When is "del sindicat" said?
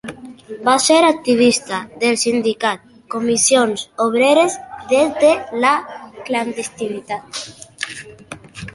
2.05-2.89